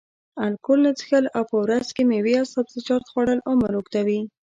الکول 0.45 0.79
نه 0.87 0.91
څښل 0.99 1.25
او 1.35 1.43
په 1.51 1.55
ورځ 1.63 1.87
کې 1.95 2.03
میوې 2.11 2.33
او 2.41 2.45
سبزیجات 2.53 3.03
خوړل 3.11 3.39
عمر 3.49 3.71
اوږدوي. 3.75 4.21